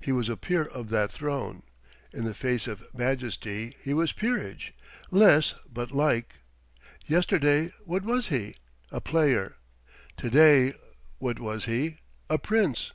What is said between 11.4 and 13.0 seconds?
was he? A prince.